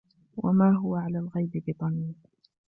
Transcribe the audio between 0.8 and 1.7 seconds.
على الغيب